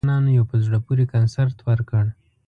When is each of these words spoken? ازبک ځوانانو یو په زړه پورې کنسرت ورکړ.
ازبک 0.03 0.07
ځوانانو 0.09 0.35
یو 0.37 0.45
په 0.51 0.57
زړه 0.65 0.77
پورې 0.85 1.03
کنسرت 1.13 1.57
ورکړ. 1.69 2.05